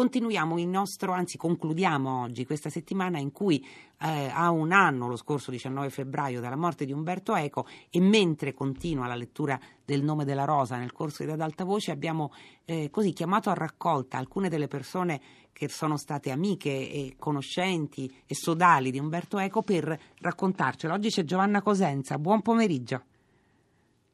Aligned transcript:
continuiamo 0.00 0.58
il 0.58 0.66
nostro, 0.66 1.12
anzi 1.12 1.36
concludiamo 1.36 2.22
oggi 2.22 2.46
questa 2.46 2.70
settimana 2.70 3.18
in 3.18 3.32
cui 3.32 3.62
eh, 4.00 4.30
a 4.32 4.50
un 4.50 4.72
anno, 4.72 5.06
lo 5.06 5.16
scorso 5.16 5.50
19 5.50 5.90
febbraio, 5.90 6.40
dalla 6.40 6.56
morte 6.56 6.86
di 6.86 6.92
Umberto 6.92 7.36
Eco 7.36 7.66
e 7.90 8.00
mentre 8.00 8.54
continua 8.54 9.06
la 9.06 9.14
lettura 9.14 9.60
del 9.84 10.02
nome 10.02 10.24
della 10.24 10.46
rosa 10.46 10.78
nel 10.78 10.92
corso 10.92 11.22
di 11.22 11.30
Ad 11.30 11.42
Alta 11.42 11.64
Voce 11.64 11.90
abbiamo 11.90 12.32
eh, 12.64 12.88
così 12.90 13.12
chiamato 13.12 13.50
a 13.50 13.54
raccolta 13.54 14.16
alcune 14.16 14.48
delle 14.48 14.68
persone 14.68 15.20
che 15.52 15.68
sono 15.68 15.98
state 15.98 16.30
amiche 16.30 16.70
e 16.70 17.16
conoscenti 17.18 18.10
e 18.24 18.34
sodali 18.34 18.90
di 18.90 18.98
Umberto 18.98 19.36
Eco 19.38 19.60
per 19.60 20.00
raccontarcelo. 20.18 20.94
Oggi 20.94 21.10
c'è 21.10 21.24
Giovanna 21.24 21.60
Cosenza, 21.60 22.16
buon 22.18 22.40
pomeriggio. 22.40 23.02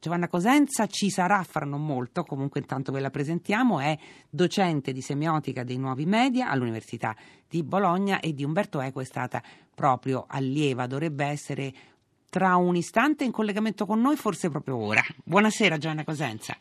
Giovanna 0.07 0.29
Cosenza 0.29 0.87
ci 0.87 1.09
sarà 1.09 1.43
fra 1.43 1.65
non 1.65 1.85
molto, 1.85 2.23
comunque 2.23 2.61
intanto 2.61 2.93
ve 2.93 3.01
la 3.01 3.09
presentiamo, 3.09 3.81
è 3.81 3.97
docente 4.29 4.93
di 4.93 5.01
semiotica 5.01 5.65
dei 5.65 5.75
nuovi 5.75 6.05
media 6.05 6.49
all'Università 6.49 7.13
di 7.45 7.61
Bologna 7.61 8.21
e 8.21 8.33
di 8.33 8.45
Umberto 8.45 8.79
Eco 8.79 9.01
è 9.01 9.03
stata 9.03 9.43
proprio 9.75 10.23
allieva, 10.29 10.87
dovrebbe 10.87 11.25
essere 11.25 11.73
tra 12.29 12.55
un 12.55 12.77
istante 12.77 13.25
in 13.25 13.31
collegamento 13.31 13.85
con 13.85 13.99
noi, 13.99 14.15
forse 14.15 14.49
proprio 14.49 14.77
ora. 14.77 15.03
Buonasera 15.25 15.77
Giovanna 15.77 16.05
Cosenza. 16.05 16.57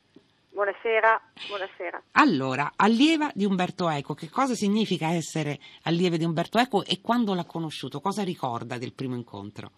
Buonasera, 0.51 1.21
buonasera. 1.47 2.03
Allora, 2.13 2.73
allieva 2.75 3.31
di 3.33 3.45
Umberto 3.45 3.89
Eco, 3.89 4.15
che 4.15 4.29
cosa 4.29 4.55
significa 4.55 5.11
essere 5.11 5.61
allieva 5.83 6.17
di 6.17 6.25
Umberto 6.25 6.59
Eco 6.59 6.85
e 6.85 7.01
quando 7.01 7.33
l'ha 7.33 7.45
conosciuto? 7.45 8.01
Cosa 8.01 8.25
ricorda 8.25 8.77
del 8.77 8.93
primo 8.93 9.15
incontro? 9.15 9.71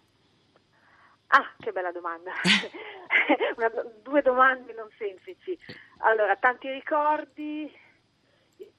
Ah, 1.31 1.53
che 1.59 1.71
bella 1.71 1.91
domanda. 1.91 2.31
Una, 3.57 3.71
due 4.01 4.21
domande 4.21 4.73
non 4.73 4.89
semplici. 4.97 5.57
Allora, 5.99 6.35
tanti 6.35 6.69
ricordi. 6.69 7.71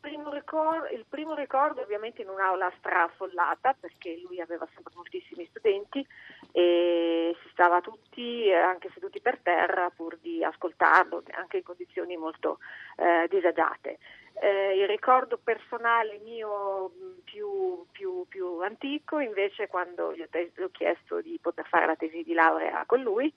Primo, 0.00 0.32
ricordo, 0.32 0.88
il 0.88 1.04
primo 1.06 1.34
ricordo 1.34 1.82
ovviamente 1.82 2.22
in 2.22 2.30
un'aula 2.30 2.72
straffollata 2.78 3.76
perché 3.78 4.18
lui 4.24 4.40
aveva 4.40 4.66
sempre 4.74 4.94
moltissimi 4.96 5.46
studenti 5.50 6.04
e 6.52 7.36
si 7.42 7.48
stava 7.50 7.82
tutti 7.82 8.50
anche 8.50 8.90
seduti 8.94 9.20
per 9.20 9.38
terra 9.42 9.90
pur 9.90 10.16
di 10.16 10.42
ascoltarlo 10.42 11.22
anche 11.32 11.58
in 11.58 11.62
condizioni 11.64 12.16
molto 12.16 12.60
eh, 12.96 13.26
disagiate. 13.28 13.98
Eh, 14.40 14.78
il 14.78 14.88
ricordo 14.88 15.36
personale 15.36 16.18
mio 16.24 16.92
più, 17.24 17.84
più, 17.92 18.24
più, 18.26 18.60
antico 18.62 19.18
invece 19.18 19.66
quando 19.66 20.14
gli 20.14 20.22
ho, 20.22 20.28
te- 20.30 20.50
gli 20.56 20.62
ho 20.62 20.70
chiesto 20.70 21.20
di 21.20 21.38
poter 21.42 21.66
fare 21.66 21.84
la 21.84 21.96
tesi 21.96 22.22
di 22.22 22.32
laurea 22.32 22.84
con 22.86 23.02
lui 23.02 23.30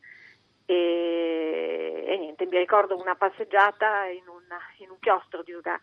e, 0.65 2.03
e 2.07 2.17
niente, 2.17 2.45
mi 2.45 2.57
ricordo 2.57 2.97
una 2.97 3.15
passeggiata 3.15 4.05
in, 4.05 4.23
una, 4.27 4.59
in 4.77 4.89
un 4.89 4.97
chiostro 4.99 5.43
di 5.43 5.51
una, 5.51 5.77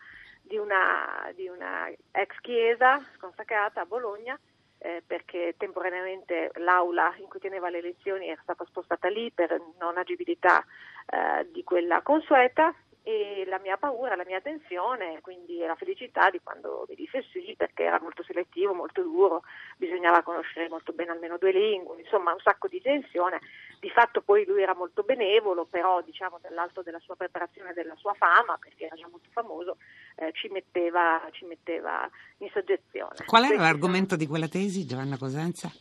di, 0.51 0.57
una, 0.57 1.31
di 1.33 1.47
una, 1.47 1.89
ex 2.11 2.35
chiesa 2.41 3.01
consacrata 3.17 3.79
a 3.79 3.85
Bologna 3.85 4.37
eh, 4.79 5.01
perché 5.07 5.55
temporaneamente 5.57 6.51
l'aula 6.55 7.15
in 7.19 7.29
cui 7.29 7.39
teneva 7.39 7.69
le 7.69 7.81
lezioni 7.81 8.27
era 8.27 8.41
stata 8.43 8.65
spostata 8.65 9.07
lì 9.07 9.31
per 9.31 9.57
non 9.79 9.97
agibilità 9.97 10.61
eh, 11.05 11.49
di 11.51 11.63
quella 11.63 12.01
consueta 12.01 12.75
e 13.03 13.45
la 13.47 13.59
mia 13.59 13.77
paura, 13.77 14.15
la 14.15 14.25
mia 14.25 14.41
tensione, 14.41 15.21
quindi 15.21 15.57
la 15.59 15.75
felicità 15.75 16.29
di 16.29 16.39
quando 16.43 16.85
mi 16.87 16.95
disse 16.95 17.23
sì, 17.31 17.55
perché 17.57 17.83
era 17.83 17.99
molto 17.99 18.21
selettivo, 18.21 18.73
molto 18.73 19.01
duro, 19.01 19.43
bisognava 19.77 20.21
conoscere 20.21 20.69
molto 20.69 20.91
bene 20.91 21.11
almeno 21.11 21.37
due 21.37 21.51
lingue, 21.51 21.99
insomma 21.99 22.33
un 22.33 22.39
sacco 22.39 22.67
di 22.67 22.81
tensione. 22.81 23.39
Di 23.81 23.89
fatto 23.89 24.21
poi 24.21 24.45
lui 24.45 24.61
era 24.61 24.75
molto 24.75 25.01
benevolo, 25.01 25.65
però 25.65 26.03
diciamo 26.03 26.37
dall'alto 26.39 26.83
della 26.83 26.99
sua 26.99 27.15
preparazione 27.15 27.71
e 27.71 27.73
della 27.73 27.95
sua 27.95 28.13
fama, 28.13 28.55
perché 28.61 28.85
era 28.85 28.95
già 28.95 29.07
molto 29.09 29.29
famoso, 29.31 29.77
eh, 30.17 30.31
ci, 30.33 30.49
metteva, 30.49 31.19
ci, 31.31 31.45
metteva, 31.45 32.07
in 32.37 32.49
soggezione. 32.53 33.15
Qual 33.25 33.41
era 33.41 33.55
Quindi, 33.55 33.71
l'argomento 33.71 34.15
di 34.15 34.27
quella 34.27 34.47
tesi, 34.47 34.85
Giovanna 34.85 35.17
Cosenza? 35.17 35.71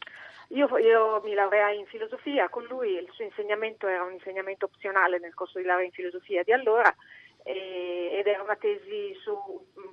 Io, 0.49 0.67
io, 0.79 1.21
mi 1.23 1.35
laureai 1.35 1.79
in 1.79 1.85
filosofia, 1.85 2.49
con 2.49 2.65
lui 2.65 2.95
il 2.95 3.09
suo 3.13 3.25
insegnamento 3.25 3.87
era 3.87 4.03
un 4.03 4.15
insegnamento 4.15 4.65
opzionale 4.65 5.19
nel 5.19 5.35
corso 5.35 5.59
di 5.59 5.67
laurea 5.67 5.85
in 5.85 5.93
filosofia 5.93 6.43
di 6.43 6.53
allora 6.53 6.93
e, 7.43 8.17
ed 8.19 8.27
era 8.27 8.43
una 8.43 8.57
tesi 8.57 9.15
su, 9.23 9.37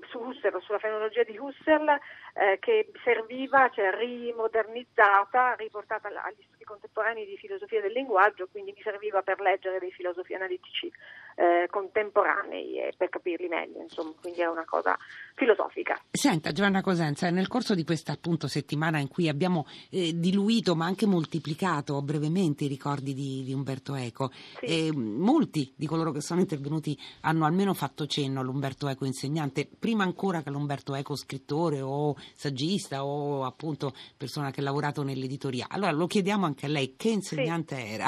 su 0.10 0.18
Husserl, 0.18 0.62
sulla 0.62 0.80
fenomenologia 0.80 1.24
di 1.24 1.38
Husserl 1.38 1.90
eh, 2.34 2.58
che 2.60 2.90
serviva, 3.04 3.70
cioè 3.74 3.92
rimodernizzata, 3.94 5.56
riportata 5.56 6.08
agli 6.08 6.44
studi 6.48 6.57
contemporanei 6.68 7.26
di 7.26 7.38
filosofia 7.38 7.80
del 7.82 7.94
linguaggio, 7.94 8.48
quindi 8.52 8.74
mi 8.76 8.82
serviva 8.84 9.22
per 9.22 9.40
leggere 9.40 9.80
dei 9.80 9.92
filosofi 9.92 10.34
analitici 10.34 10.92
eh, 11.36 11.68
contemporanei 11.70 12.80
e 12.80 12.94
per 12.98 13.10
capirli 13.10 13.48
meglio, 13.48 13.82
insomma, 13.82 14.12
quindi 14.20 14.42
era 14.42 14.52
una 14.52 14.66
cosa 14.66 14.98
filosofica. 15.36 16.00
Senta 16.12 16.52
Giovanna 16.52 16.82
Cosenza, 16.82 17.30
nel 17.30 17.48
corso 17.48 17.74
di 17.74 17.86
questa 17.86 18.12
appunto 18.12 18.48
settimana 18.48 19.00
in 19.00 19.08
cui 19.08 19.30
abbiamo 19.30 19.66
eh, 19.90 20.12
diluito 20.14 20.76
ma 20.76 20.86
anche 20.86 21.06
moltiplicato 21.06 22.02
brevemente 22.02 22.66
i 22.66 22.68
ricordi 22.68 23.14
di, 23.14 23.44
di 23.44 23.54
Umberto 23.54 23.96
Eco, 23.96 24.32
sì. 24.60 24.88
Eh, 24.88 24.92
molti 24.92 25.72
di 25.76 25.86
coloro 25.86 26.12
che 26.12 26.22
sono 26.22 26.42
intervenuti 26.42 26.98
hanno 27.22 27.46
almeno 27.46 27.74
fatto 27.74 28.08
cenno 28.08 28.42
all'Umberto 28.42 28.88
Eco 28.88 29.06
insegnante, 29.06 29.68
prima 29.68 30.04
ancora 30.04 30.42
che 30.42 30.50
all'Umberto 30.50 30.96
Eco 30.96 31.16
scrittore 31.16 31.82
o 31.82 32.16
saggista 32.34 33.06
o 33.06 33.46
appunto 33.46 33.94
persona 34.18 34.50
che 34.50 34.62
ha 34.62 34.64
lavorato 34.64 35.04
nell'editoria. 35.04 35.68
Allora 35.70 35.92
lo 35.92 36.08
chiediamo 36.08 36.46
anche 36.46 36.57
a 36.66 36.70
lei, 36.70 36.96
che 36.96 37.10
insegnante 37.10 37.76
sì. 37.76 37.94
era? 37.94 38.08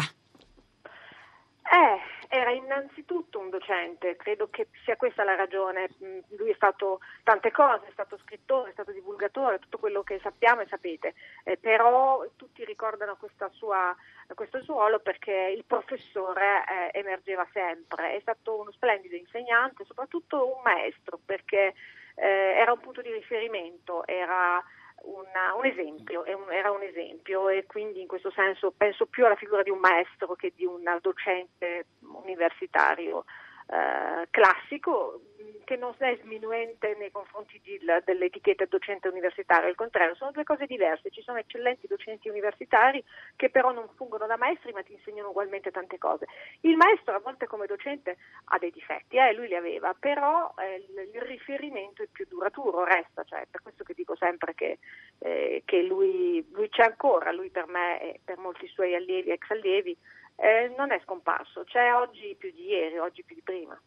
Eh, 1.72 2.00
era 2.32 2.52
innanzitutto 2.52 3.40
un 3.40 3.50
docente, 3.50 4.16
credo 4.16 4.50
che 4.50 4.68
sia 4.84 4.96
questa 4.96 5.24
la 5.24 5.36
ragione. 5.36 5.90
Mm, 6.04 6.20
lui 6.38 6.52
è 6.52 6.56
stato 6.56 7.00
tante 7.24 7.52
cose, 7.52 7.88
è 7.88 7.92
stato 7.92 8.18
scrittore, 8.20 8.70
è 8.70 8.74
stato 8.74 8.92
divulgatore, 8.92 9.60
tutto 9.60 9.78
quello 9.80 10.04
che 10.04 10.20
sappiamo 10.22 10.62
e 10.62 10.68
sapete, 10.68 11.16
eh, 11.44 11.58
però 11.58 12.24
tutti 12.36 12.64
ricordano 12.66 13.18
sua, 13.52 13.96
questo 14.36 14.62
suo 14.62 14.76
ruolo 14.76 15.00
perché 15.00 15.54
il 15.56 15.64
professore 15.66 16.64
eh, 16.94 17.00
emergeva 17.00 17.48
sempre, 17.52 18.16
è 18.16 18.20
stato 18.22 18.60
uno 18.60 18.72
splendido 18.72 19.16
insegnante, 19.16 19.86
soprattutto 19.86 20.56
un 20.56 20.62
maestro 20.64 21.20
perché 21.24 21.74
eh, 22.16 22.28
era 22.58 22.72
un 22.72 22.80
punto 22.80 23.02
di 23.02 23.12
riferimento, 23.12 24.06
era 24.06 24.64
una, 25.04 25.54
un 25.56 25.66
esempio, 25.66 26.26
era 26.26 26.72
un 26.72 26.82
esempio 26.82 27.50
e 27.50 27.66
quindi 27.66 28.02
in 28.02 28.08
questo 28.08 28.32
senso 28.32 28.74
penso 28.76 29.06
più 29.06 29.26
alla 29.26 29.36
figura 29.36 29.64
di 29.64 29.70
un 29.70 29.80
maestro 29.80 30.36
che 30.36 30.54
di 30.56 30.66
un 30.66 30.84
docente 31.02 31.86
universitario 32.24 33.26
eh, 33.72 34.28
classico 34.32 35.22
che 35.64 35.76
non 35.76 35.94
è 36.00 36.18
sminuente 36.24 36.96
nei 36.98 37.12
confronti 37.12 37.62
di, 37.64 37.80
dell'etichetta 38.04 38.66
docente 38.66 39.08
universitario, 39.08 39.70
al 39.70 39.76
contrario, 39.76 40.16
sono 40.16 40.32
due 40.32 40.44
cose 40.44 40.66
diverse. 40.66 41.12
Ci 41.12 41.22
sono 41.22 41.38
eccellenti 41.38 41.86
docenti 41.86 42.28
universitari 42.28 43.04
che 43.36 43.52
però 43.52 43.72
non 43.72 43.88
fungono 43.96 44.26
da 44.26 44.36
maestri 44.36 44.72
ma 44.72 44.82
ti 44.82 44.94
insegnano 44.94 45.30
ugualmente 45.30 45.70
tante 45.70 46.00
cose. 46.00 46.26
Il 46.62 46.76
maestro 46.76 47.14
a 47.14 47.20
volte 47.20 47.46
come 47.46 47.68
docente 47.68 48.18
ha 48.46 48.58
dei 48.58 48.72
difetti, 48.72 49.18
eh, 49.18 49.32
lui 49.34 49.48
li 49.48 49.56
aveva, 49.56 49.94
però 49.94 50.52
eh, 50.58 50.84
il, 51.14 51.22
riferimento 51.22 52.02
è 52.02 52.08
più 52.12 52.26
duraturo, 52.28 52.84
resta, 52.84 53.24
cioè, 53.24 53.46
per 53.52 53.62
questo 53.62 53.84
che 53.84 53.94
dico 53.94 54.16
sempre 54.16 54.56
che, 54.56 54.80
eh, 55.20 55.62
che 55.66 55.84
lui, 55.84 56.44
lui 56.52 56.70
c'è 56.70 56.84
ancora, 56.84 57.32
lui 57.32 57.52
per 57.52 57.68
me 57.68 58.02
e 58.02 58.20
per 58.24 58.40
molti 58.40 58.66
suoi 58.68 58.96
allievi, 58.96 59.30
ex 59.30 59.48
allievi, 59.52 59.96
eh, 60.42 60.74
non 60.78 60.92
è 60.92 61.00
scomparso, 61.04 61.64
c'è 61.66 61.94
oggi 61.94 62.36
più 62.38 62.52
di 62.54 62.68
ieri, 62.68 62.98
oggi 62.98 63.24
più 63.24 63.36
di 63.36 63.42
prima. 63.42 63.80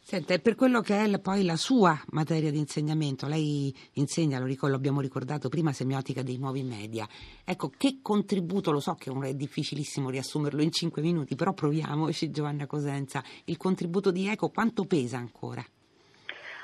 Senta, 0.00 0.32
e 0.32 0.40
per 0.40 0.54
quello 0.54 0.80
che 0.80 1.04
è 1.04 1.20
poi 1.20 1.44
la 1.44 1.56
sua 1.56 1.94
materia 2.12 2.50
di 2.50 2.56
insegnamento, 2.56 3.26
lei 3.26 3.74
insegna, 3.94 4.38
lo, 4.38 4.46
ricordo, 4.46 4.74
l'abbiamo 4.74 5.02
ricordato 5.02 5.50
prima, 5.50 5.72
semiotica 5.72 6.22
dei 6.22 6.38
nuovi 6.38 6.62
media. 6.62 7.06
Ecco, 7.44 7.70
che 7.76 7.98
contributo, 8.00 8.70
lo 8.70 8.80
so 8.80 8.94
che 8.94 9.10
è 9.10 9.34
difficilissimo 9.34 10.08
riassumerlo 10.08 10.62
in 10.62 10.72
cinque 10.72 11.02
minuti, 11.02 11.34
però 11.34 11.52
proviamoci 11.52 12.30
Giovanna 12.30 12.66
Cosenza, 12.66 13.22
il 13.44 13.58
contributo 13.58 14.10
di 14.10 14.28
Eco 14.28 14.48
quanto 14.48 14.86
pesa 14.86 15.18
ancora? 15.18 15.62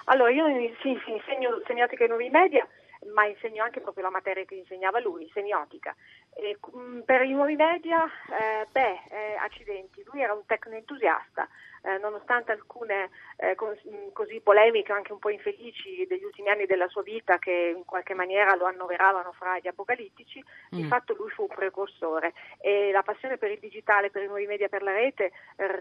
Allora, 0.06 0.30
io 0.30 0.46
sì, 0.80 0.88
insegno 0.88 1.60
semiotica 1.66 2.06
dei 2.06 2.08
nuovi 2.08 2.30
media, 2.30 2.66
ma 3.12 3.26
insegno 3.26 3.62
anche 3.62 3.80
proprio 3.80 4.04
la 4.04 4.10
materia 4.10 4.44
che 4.44 4.54
insegnava 4.54 5.00
lui, 5.00 5.30
semiotica. 5.32 5.94
E, 6.34 6.58
mm, 6.76 7.00
per 7.00 7.22
i 7.22 7.32
nuovi 7.32 7.56
media, 7.56 8.04
eh, 8.04 8.66
beh, 8.70 9.00
eh, 9.10 9.34
accidenti, 9.36 10.02
lui 10.10 10.22
era 10.22 10.32
un 10.32 10.44
tecno 10.46 10.74
entusiasta, 10.74 11.48
eh, 11.84 11.98
nonostante 11.98 12.52
alcune 12.52 13.10
eh, 13.36 13.54
cos- 13.54 13.86
mm, 13.86 14.08
così 14.12 14.40
polemiche, 14.40 14.92
anche 14.92 15.12
un 15.12 15.18
po' 15.18 15.28
infelici 15.28 16.06
degli 16.06 16.24
ultimi 16.24 16.48
anni 16.48 16.66
della 16.66 16.88
sua 16.88 17.02
vita 17.02 17.38
che 17.38 17.74
in 17.76 17.84
qualche 17.84 18.14
maniera 18.14 18.54
lo 18.54 18.64
annoveravano 18.64 19.32
fra 19.32 19.58
gli 19.58 19.68
apocalittici, 19.68 20.42
mm. 20.42 20.78
di 20.78 20.84
fatto 20.84 21.14
lui 21.14 21.30
fu 21.30 21.42
un 21.42 21.48
precursore 21.48 22.32
e 22.58 22.90
la 22.90 23.02
passione 23.02 23.36
per 23.36 23.50
il 23.50 23.58
digitale, 23.58 24.10
per 24.10 24.22
i 24.22 24.26
nuovi 24.26 24.46
media, 24.46 24.68
per 24.68 24.82
la 24.82 24.92
rete 24.92 25.32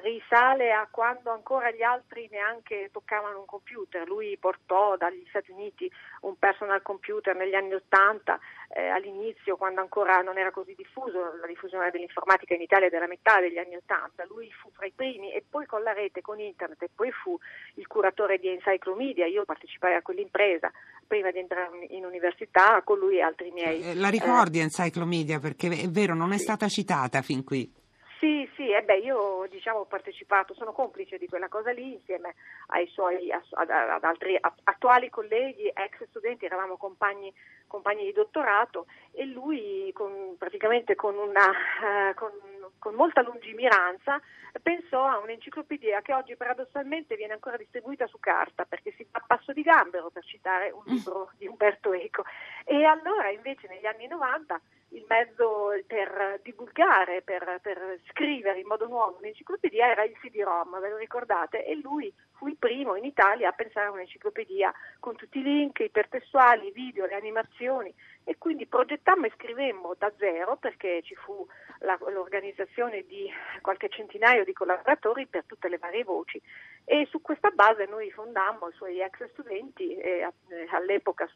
risale 0.01 0.73
a 0.73 0.87
quando 0.91 1.31
ancora 1.31 1.71
gli 1.71 1.83
altri 1.83 2.27
neanche 2.29 2.89
toccavano 2.91 3.39
un 3.39 3.45
computer. 3.45 4.05
Lui 4.07 4.37
portò 4.37 4.97
dagli 4.97 5.23
Stati 5.29 5.51
Uniti 5.51 5.89
un 6.21 6.37
personal 6.37 6.81
computer 6.81 7.35
negli 7.35 7.55
anni 7.55 7.73
Ottanta, 7.73 8.39
eh, 8.75 8.87
all'inizio 8.87 9.55
quando 9.55 9.79
ancora 9.79 10.19
non 10.21 10.37
era 10.37 10.51
così 10.51 10.73
diffuso, 10.75 11.35
la 11.39 11.47
diffusione 11.47 11.91
dell'informatica 11.91 12.53
in 12.53 12.61
Italia 12.61 12.89
della 12.89 13.07
metà 13.07 13.39
degli 13.39 13.57
anni 13.57 13.75
Ottanta, 13.75 14.25
lui 14.27 14.51
fu 14.51 14.69
fra 14.71 14.85
i 14.85 14.91
primi 14.91 15.31
e 15.31 15.43
poi 15.47 15.65
con 15.65 15.81
la 15.81 15.93
la 15.93 16.01
rete 16.01 16.21
con 16.21 16.39
internet 16.39 16.81
e 16.81 16.89
poi 16.93 17.11
fu 17.11 17.37
il 17.75 17.87
curatore 17.87 18.39
di 18.39 18.49
Encyclomedia, 18.49 19.27
io 19.27 19.45
partecipai 19.45 19.95
a 19.95 20.01
quell'impresa 20.01 20.71
prima 21.07 21.31
di 21.31 21.39
entrare 21.39 21.85
in 21.89 22.03
università 22.03 22.81
con 22.83 22.97
lui 22.97 23.17
e 23.17 23.21
altri 23.21 23.51
miei. 23.51 23.81
Eh, 23.81 23.95
la 23.95 24.09
ricordi 24.09 24.59
eh, 24.59 24.63
Encyclomedia 24.63 25.39
perché 25.39 25.69
è 25.69 25.87
vero 25.87 26.15
non 26.15 26.33
è 26.33 26.37
sì. 26.37 26.43
stata 26.43 26.67
citata 26.67 27.21
fin 27.21 27.43
qui. 27.43 27.81
Sì, 28.23 28.49
sì, 28.55 28.69
eh 28.69 28.81
beh, 28.83 28.99
io 28.99 29.45
diciamo, 29.49 29.79
ho 29.79 29.85
partecipato, 29.85 30.53
sono 30.53 30.71
complice 30.71 31.17
di 31.17 31.27
quella 31.27 31.49
cosa 31.49 31.71
lì 31.71 31.91
insieme 31.91 32.35
ai 32.67 32.87
suoi, 32.87 33.29
ad, 33.29 33.69
ad 33.69 34.01
altri 34.01 34.39
attuali 34.39 35.09
colleghi, 35.09 35.67
ex 35.67 36.07
studenti, 36.07 36.45
eravamo 36.45 36.77
compagni, 36.77 37.33
compagni 37.67 38.05
di 38.05 38.13
dottorato 38.13 38.85
e 39.11 39.25
lui 39.25 39.91
con, 39.91 40.37
praticamente 40.37 40.95
con, 40.95 41.17
una, 41.17 41.49
uh, 41.49 42.13
con, 42.13 42.31
con 42.79 42.93
molta 42.93 43.21
lungimiranza 43.21 44.21
pensò 44.61 45.05
a 45.05 45.17
un'enciclopedia 45.17 46.01
che 46.01 46.13
oggi 46.13 46.35
paradossalmente 46.37 47.15
viene 47.15 47.33
ancora 47.33 47.57
distribuita 47.57 48.07
su 48.07 48.19
carta 48.19 48.65
perché 48.65 48.93
si 48.95 49.05
fa 49.09 49.21
passo 49.25 49.51
di 49.51 49.63
gambero 49.63 50.11
per 50.11 50.23
citare 50.23 50.69
un 50.69 50.83
libro 50.85 51.31
di 51.37 51.47
Umberto 51.47 51.91
Eco 51.91 52.23
e 52.65 52.83
allora 52.85 53.29
invece 53.29 53.67
negli 53.67 53.85
anni 53.85 54.07
90 54.07 54.59
il 54.89 55.05
mezzo 55.07 55.71
per 55.87 56.39
divulgare, 56.43 57.21
per, 57.23 57.59
per, 57.61 57.99
scrivere 58.09 58.59
in 58.59 58.67
modo 58.67 58.87
nuovo 58.87 59.17
un'enciclopedia 59.17 59.89
era 59.89 60.03
il 60.03 60.15
CD-ROM, 60.19 60.79
ve 60.79 60.89
lo 60.89 60.97
ricordate? 60.97 61.65
E 61.65 61.75
lui 61.81 62.13
fu 62.33 62.47
il 62.47 62.57
primo 62.57 62.95
in 62.95 63.05
Italia 63.05 63.49
a 63.49 63.53
pensare 63.53 63.87
a 63.87 63.91
un'enciclopedia 63.91 64.71
con 64.99 65.15
tutti 65.15 65.39
i 65.39 65.43
link, 65.43 65.79
ipertestuali, 65.79 66.67
i 66.67 66.71
video, 66.71 67.05
le 67.05 67.15
animazioni 67.15 67.93
e 68.23 68.37
quindi 68.37 68.65
progettammo 68.65 69.25
e 69.25 69.33
scrivemmo 69.35 69.95
da 69.97 70.11
zero 70.17 70.55
perché 70.57 71.01
ci 71.03 71.15
fu 71.15 71.45
la, 71.79 71.97
l'organizzazione 71.99 73.05
di 73.05 73.29
qualche 73.61 73.89
centinaio 73.89 74.43
di 74.43 74.53
collaboratori 74.53 75.27
per 75.27 75.43
tutte 75.45 75.69
le 75.69 75.77
varie 75.77 76.03
voci 76.03 76.41
e 76.85 77.07
su 77.09 77.21
questa 77.21 77.49
base 77.49 77.85
noi 77.85 78.11
fondammo 78.11 78.67
i 78.67 78.73
suoi 78.73 78.99
ex 78.99 79.29
studenti, 79.31 79.95
eh, 79.95 80.27
all'epoca 80.71 81.29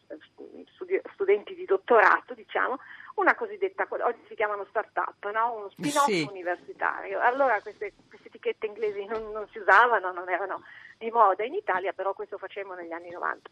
studenti 1.13 1.55
di 1.55 1.63
dottorato 1.63 2.33
diciamo, 2.33 2.77
una 3.15 3.33
cosiddetta, 3.33 3.87
oggi 3.89 4.25
si 4.27 4.35
chiamano 4.35 4.65
start-up, 4.65 5.31
no? 5.31 5.55
uno 5.55 5.69
spin-off 5.69 6.05
sì. 6.05 6.27
universitario. 6.29 7.21
Allora 7.21 7.61
queste, 7.61 7.93
queste, 8.09 8.26
etichette 8.49 8.67
inglesi 8.67 9.05
non, 9.05 9.31
non 9.31 9.47
si 9.51 9.59
usavano, 9.59 10.11
non 10.11 10.29
erano 10.29 10.63
di 10.97 11.11
moda 11.11 11.43
in 11.43 11.53
Italia, 11.53 11.93
però 11.93 12.13
questo 12.13 12.37
facevamo 12.37 12.73
negli 12.73 12.91
anni 12.91 13.11
90 13.11 13.49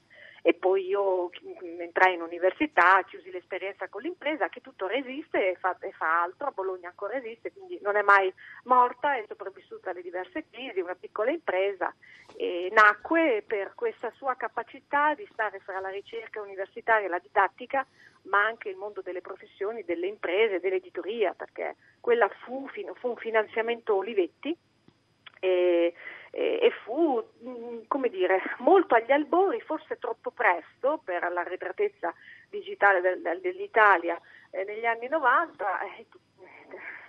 e 0.48 0.54
poi 0.54 0.86
io 0.86 1.32
entrai 1.80 2.14
in 2.14 2.22
università, 2.22 3.02
chiusi 3.04 3.32
l'esperienza 3.32 3.88
con 3.88 4.04
l'impresa 4.04 4.48
che 4.48 4.62
tutto 4.62 4.86
resiste 4.86 5.50
e 5.50 5.56
fa, 5.56 5.76
e 5.80 5.92
fa 5.92 6.22
altro, 6.22 6.52
Bologna 6.52 6.90
ancora 6.90 7.16
esiste, 7.16 7.52
quindi 7.52 7.80
non 7.82 7.96
è 7.96 8.04
mai 8.04 8.32
morta, 8.66 9.16
è 9.16 9.26
sopravvissuta 9.28 9.90
alle 9.90 10.04
diverse 10.04 10.46
crisi, 10.52 10.82
una 10.82 10.94
piccola 10.94 11.32
impresa 11.32 11.92
e 12.36 12.70
nacque 12.74 13.44
per 13.46 13.74
questa 13.74 14.12
sua 14.18 14.36
capacità 14.36 15.16
di 15.16 15.28
stare 15.32 15.60
fra 15.62 15.80
la 15.80 15.90
ricerca 15.90 16.42
universitaria 16.42 17.08
e 17.08 17.10
la 17.10 17.18
didattica, 17.18 17.84
ma 18.26 18.46
anche 18.46 18.70
il 18.70 18.76
mondo 18.76 19.02
delle 19.02 19.22
professioni, 19.22 19.84
delle 19.84 20.06
imprese, 20.06 20.60
dell'editoria, 20.60 21.34
perché 21.34 21.76
quella 22.00 22.30
fu, 22.44 22.70
fu 23.00 23.08
un 23.10 23.18
finanziamento 23.18 23.96
Olivetti. 23.96 24.56
E, 25.46 25.94
e 26.62 26.70
fu 26.84 27.24
come 27.88 28.10
dire, 28.10 28.42
molto 28.58 28.96
agli 28.96 29.12
albori, 29.12 29.62
forse 29.62 29.98
troppo 29.98 30.32
presto 30.32 31.00
per 31.02 31.32
l'arretratezza 31.32 32.14
digitale 32.50 33.00
del, 33.00 33.40
dell'Italia 33.42 34.20
eh, 34.52 34.64
negli 34.66 34.86
anni 34.86 35.08
90, 35.08 35.80
eh, 35.82 36.06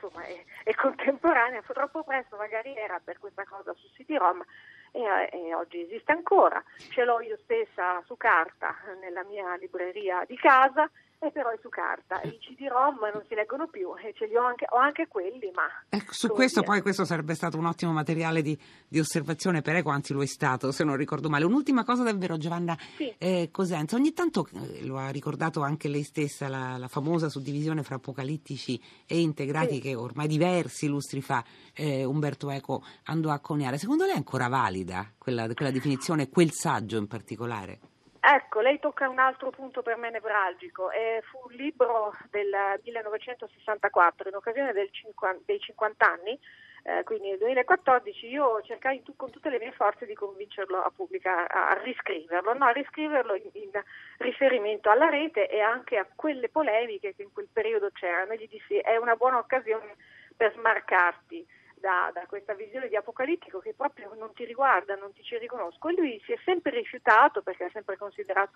insomma 0.00 0.25
è, 0.25 0.44
è, 0.65 0.75
contemporanea, 0.75 1.62
fu 1.62 1.73
troppo 1.73 2.05
presto 2.05 2.37
magari 2.37 2.77
era 2.77 3.00
per 3.03 3.19
questa 3.19 3.44
cosa 3.44 3.75
su 3.75 3.88
CD-ROM 3.94 4.44
e, 4.93 5.29
e, 5.33 5.55
oggi 5.55 5.81
esiste 5.81 6.12
ancora, 6.12 6.62
ce 6.91 7.05
l'ho 7.05 7.21
io 7.21 7.37
stessa 7.43 8.03
su 8.06 8.17
carta 8.17 8.77
nella 9.00 9.25
mia 9.25 9.56
libreria 9.56 10.25
di 10.27 10.37
casa 10.37 10.91
e 11.19 11.31
però 11.31 11.51
è 11.51 11.59
su 11.61 11.69
carta. 11.69 12.21
I 12.23 12.39
CD-ROM 12.39 12.99
non 13.13 13.25
si 13.29 13.35
leggono 13.35 13.67
più 13.69 13.95
e 13.97 14.13
ce 14.15 14.27
li 14.27 14.37
ho 14.37 14.45
anche, 14.45 14.67
ho 14.69 14.77
anche 14.77 15.07
quelli, 15.09 15.51
ma... 15.55 15.63
Ecco, 15.89 16.13
su 16.13 16.29
questo 16.29 16.61
dire. 16.61 16.73
poi 16.73 16.83
questo 16.83 17.05
sarebbe 17.05 17.35
stato 17.35 17.57
un 17.57 17.67
ottimo 17.67 17.93
materiale 17.93 18.43
di, 18.43 18.59
di, 18.87 18.99
osservazione 18.99 19.63
per 19.63 19.77
Eco, 19.77 19.91
anzi 19.91 20.13
lo 20.13 20.23
è 20.23 20.27
stato, 20.27 20.73
se 20.73 20.85
non 20.85 20.97
ricordo 20.97 21.29
male. 21.29 21.45
Un'ultima 21.45 21.85
cosa 21.85 22.03
davvero, 22.03 22.37
Giovanna 22.37 22.77
sì. 22.97 23.15
eh, 23.19 23.49
Cosenza, 23.51 23.97
ogni 23.97 24.13
tanto, 24.13 24.47
eh, 24.53 24.85
lo 24.85 24.99
ha 24.99 25.09
ricordato 25.11 25.63
anche 25.63 25.89
lei 25.89 26.03
stessa, 26.03 26.49
la, 26.49 26.77
la, 26.77 26.89
famosa 26.89 27.29
suddivisione 27.29 27.83
fra 27.83 27.97
apocalittici 27.97 28.81
e 29.07 29.21
integrati 29.21 29.75
sì. 29.75 29.81
che 29.81 29.95
ormai 29.95 30.29
diversi 30.29 30.87
lustri 30.87 31.21
fa 31.21 31.43
eh, 31.75 32.05
Umberto 32.05 32.51
Eco 32.51 32.83
andò 33.05 33.31
a 33.31 33.39
coniare. 33.39 33.79
Secondo 33.79 34.05
lei 34.05 34.15
è 34.15 34.17
ancora 34.17 34.49
valida 34.49 35.11
quella, 35.17 35.53
quella 35.53 35.71
definizione, 35.71 36.29
quel 36.29 36.53
saggio 36.53 36.99
in 36.99 37.07
particolare? 37.07 37.79
Ecco, 38.28 38.58
lei 38.61 38.81
tocca 38.81 39.08
un 39.08 39.20
altro 39.20 39.50
punto 39.50 39.82
per 39.82 39.96
me 39.96 40.11
nevralgico. 40.11 40.90
Eh, 40.90 41.23
fu 41.31 41.38
un 41.44 41.55
libro 41.55 42.12
del 42.31 42.52
1964, 42.82 44.28
in 44.28 44.34
occasione 44.34 44.73
50, 44.90 45.43
dei 45.46 45.61
50 45.61 46.11
anni, 46.11 46.37
eh, 46.82 47.05
quindi 47.05 47.28
nel 47.28 47.38
2014, 47.38 48.26
io 48.26 48.61
cercai 48.62 49.05
tu, 49.05 49.14
con 49.14 49.31
tutte 49.31 49.49
le 49.49 49.61
mie 49.61 49.70
forze 49.70 50.06
di 50.06 50.14
convincerlo 50.14 50.82
a, 50.82 50.90
pubblica, 50.90 51.46
a, 51.46 51.81
riscriverlo, 51.81 52.52
no, 52.52 52.64
a 52.64 52.73
riscriverlo 52.73 53.37
in, 53.37 53.49
in, 53.52 53.70
riferimento 54.17 54.90
alla 54.90 55.08
rete 55.08 55.49
e 55.49 55.61
anche 55.61 55.96
a 55.96 56.08
quelle 56.12 56.49
polemiche 56.49 57.14
che 57.14 57.23
in 57.23 57.32
quel 57.32 57.49
periodo 57.52 57.90
c'erano. 57.93 58.32
E 58.32 58.38
gli 58.38 58.49
dissi 58.49 58.76
è 58.78 58.96
una 58.96 59.14
buona 59.14 59.38
occasione 59.38 59.94
per 60.37 60.52
smarcarti 60.52 61.46
da, 61.78 62.11
da, 62.12 62.26
questa 62.26 62.55
visione 62.55 62.88
di 62.88 62.96
apocalittico 62.96 63.58
che 63.58 63.75
proprio 63.75 64.12
non 64.14 64.32
ti 64.32 64.44
riguarda, 64.44 64.94
non 64.96 65.12
ti 65.12 65.23
ci 65.23 65.38
riconosco. 65.38 65.88
E 65.88 65.94
lui 65.94 66.23
si 66.25 66.32
è 66.32 66.38
sempre 66.44 66.73
rifiutato 66.73 67.43
perché 67.43 67.64
ha 67.64 67.70
sempre 67.73 67.96
considerato 67.96 68.52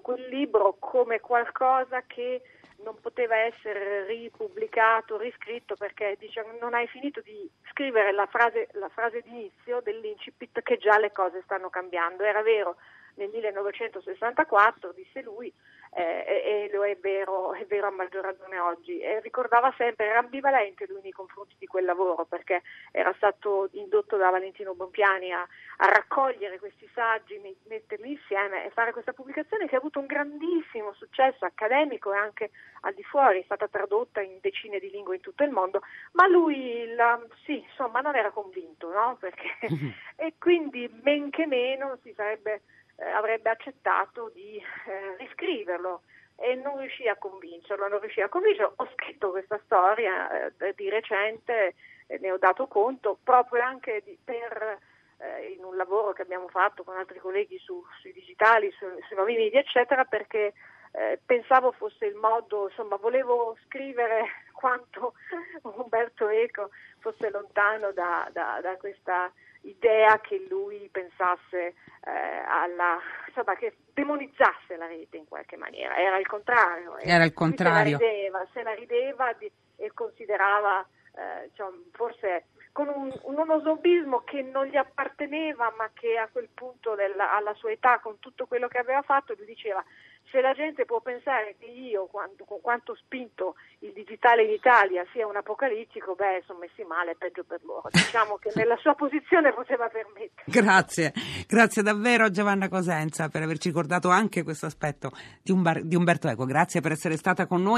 quel 0.00 0.28
libro 0.28 0.76
come 0.78 1.20
qualcosa 1.20 2.02
che 2.06 2.42
non 2.82 2.98
poteva 3.00 3.36
essere 3.36 4.06
ripubblicato, 4.06 5.16
riscritto 5.16 5.76
perché 5.76 6.16
dice, 6.18 6.44
non 6.60 6.74
hai 6.74 6.86
finito 6.88 7.20
di 7.20 7.48
scrivere 7.70 8.12
la 8.12 8.26
frase, 8.26 8.68
la 8.72 8.88
frase 8.88 9.20
d'inizio 9.20 9.80
dell'incipit 9.80 10.62
che 10.62 10.78
già 10.78 10.98
le 10.98 11.12
cose 11.12 11.42
stanno 11.44 11.70
cambiando. 11.70 12.24
Era 12.24 12.42
vero 12.42 12.76
nel 13.14 13.30
1964, 13.30 14.92
disse 14.92 15.22
lui, 15.22 15.52
eh, 15.94 16.24
e, 16.26 16.70
lo 16.72 16.84
è 16.84 16.96
vero, 16.96 17.52
è 17.52 17.66
vero, 17.66 17.88
a 17.88 17.90
maggior 17.90 18.24
ragione 18.24 18.58
oggi. 18.58 18.98
E 19.00 19.20
ricordava 19.20 19.72
sempre, 19.76 20.06
era 20.06 20.20
ambivalente 20.20 20.86
lui 20.86 21.00
nei 21.02 21.12
confronti 21.12 21.54
di 21.58 21.66
quel 21.66 21.84
lavoro 21.84 22.24
perché 22.24 22.62
era 22.90 23.12
stato 23.16 23.68
indotto 23.72 24.16
da 24.16 24.30
Valentino 24.30 24.74
Bompiani 24.74 25.32
a, 25.32 25.42
a 25.42 25.86
raccogliere 25.86 26.58
questi 26.58 26.88
saggi, 26.94 27.40
metterli 27.68 28.12
insieme 28.12 28.64
e 28.64 28.70
fare 28.70 28.92
questa 28.92 29.12
pubblicazione 29.12 29.66
che 29.66 29.74
ha 29.74 29.78
avuto 29.78 29.98
un 29.98 30.06
grandissimo 30.06 30.94
successo 30.94 31.44
accademico 31.44 32.12
e 32.12 32.16
anche 32.16 32.50
al 32.82 32.94
di 32.94 33.02
fuori, 33.02 33.40
è 33.40 33.44
stata 33.44 33.68
tradotta 33.68 34.22
in 34.22 34.38
decine 34.40 34.78
di 34.78 34.90
lingue 34.90 35.16
in 35.16 35.20
tutto 35.20 35.44
il 35.44 35.50
mondo, 35.50 35.82
ma 36.12 36.26
lui 36.26 36.86
la, 36.94 37.20
sì, 37.44 37.58
insomma, 37.58 38.00
non 38.00 38.16
era 38.16 38.30
convinto, 38.30 38.90
no? 38.90 39.16
Perché, 39.20 39.58
e 40.16 40.34
quindi 40.38 40.88
men 41.02 41.30
che 41.30 41.46
meno 41.46 41.98
si 42.02 42.12
sarebbe 42.14 42.62
eh, 43.02 43.10
avrebbe 43.10 43.50
accettato 43.50 44.30
di 44.32 44.56
eh, 44.56 45.16
riscriverlo 45.18 46.02
e 46.36 46.54
non 46.54 46.78
riuscì 46.78 47.08
a 47.08 47.16
convincerlo, 47.16 47.88
non 47.88 48.00
riuscì 48.00 48.20
a 48.20 48.28
convincerlo. 48.28 48.74
Ho 48.76 48.88
scritto 48.94 49.30
questa 49.30 49.60
storia 49.64 50.46
eh, 50.56 50.72
di 50.74 50.88
recente, 50.88 51.74
ne 52.06 52.30
ho 52.30 52.38
dato 52.38 52.66
conto 52.66 53.18
proprio 53.22 53.62
anche 53.62 54.02
di, 54.04 54.16
per 54.22 54.78
eh, 55.18 55.52
in 55.56 55.64
un 55.64 55.76
lavoro 55.76 56.12
che 56.12 56.22
abbiamo 56.22 56.48
fatto 56.48 56.84
con 56.84 56.96
altri 56.96 57.18
colleghi 57.18 57.58
su, 57.58 57.82
sui 58.00 58.12
digitali, 58.12 58.70
su, 58.72 58.86
sui 59.06 59.16
nuovi 59.16 59.36
media, 59.36 59.60
eccetera, 59.60 60.04
perché 60.04 60.52
eh, 60.92 61.18
pensavo 61.24 61.72
fosse 61.72 62.06
il 62.06 62.14
modo, 62.16 62.68
insomma, 62.68 62.96
volevo 62.96 63.56
scrivere 63.66 64.26
quanto 64.52 65.14
Umberto 65.62 66.28
Eco 66.28 66.70
fosse 66.98 67.30
lontano 67.30 67.92
da, 67.92 68.28
da, 68.32 68.60
da 68.62 68.76
questa 68.76 69.32
idea 69.62 70.20
che 70.20 70.44
lui 70.48 70.88
pensasse 70.90 71.74
eh, 72.04 72.42
alla, 72.46 72.98
insomma, 73.26 73.56
che 73.56 73.76
demonizzasse 73.94 74.76
la 74.76 74.86
rete 74.86 75.16
in 75.16 75.26
qualche 75.26 75.56
maniera, 75.56 75.96
era 75.96 76.18
il 76.18 76.26
contrario. 76.26 76.98
Era 76.98 77.24
il 77.24 77.32
contrario. 77.32 77.96
Se 77.96 78.04
la 78.04 78.10
rideva, 78.10 78.46
se 78.52 78.62
la 78.62 78.74
rideva 78.74 79.32
di, 79.38 79.50
e 79.76 79.90
considerava, 79.94 80.86
eh, 81.14 81.48
diciamo, 81.48 81.84
forse 81.92 82.46
con 82.72 82.88
un, 82.88 83.12
un 83.24 83.38
onosobismo 83.38 84.22
che 84.24 84.42
non 84.42 84.66
gli 84.66 84.76
apparteneva, 84.76 85.72
ma 85.76 85.90
che 85.92 86.16
a 86.16 86.28
quel 86.30 86.48
punto 86.52 86.94
della, 86.94 87.34
alla 87.34 87.54
sua 87.54 87.70
età, 87.70 87.98
con 87.98 88.18
tutto 88.18 88.46
quello 88.46 88.66
che 88.66 88.78
aveva 88.78 89.02
fatto, 89.02 89.34
lui 89.36 89.46
diceva 89.46 89.84
se 90.30 90.40
la 90.40 90.52
gente 90.52 90.84
può 90.84 91.00
pensare 91.00 91.56
che 91.58 91.66
io, 91.66 92.06
quanto, 92.06 92.44
con 92.44 92.60
quanto 92.60 92.94
spinto 92.94 93.54
il 93.80 93.92
digitale 93.92 94.44
in 94.44 94.50
Italia 94.50 95.04
sia 95.12 95.26
un 95.26 95.36
apocalittico, 95.36 96.14
beh, 96.14 96.42
sono 96.46 96.60
messi 96.60 96.82
male, 96.84 97.16
peggio 97.16 97.44
per 97.44 97.60
loro. 97.64 97.88
Diciamo 97.92 98.36
che 98.36 98.50
nella 98.54 98.76
sua 98.76 98.94
posizione 98.94 99.52
poteva 99.52 99.88
permettere. 99.88 100.44
Grazie, 100.46 101.12
grazie 101.46 101.82
davvero 101.82 102.30
Giovanna 102.30 102.68
Cosenza 102.68 103.28
per 103.28 103.42
averci 103.42 103.68
ricordato 103.68 104.08
anche 104.08 104.42
questo 104.42 104.66
aspetto 104.66 105.10
di, 105.42 105.52
Umber- 105.52 105.82
di 105.82 105.96
Umberto 105.96 106.28
Eco. 106.28 106.44
Grazie 106.44 106.80
per 106.80 106.92
essere 106.92 107.16
stata 107.16 107.46
con 107.46 107.62
noi. 107.62 107.70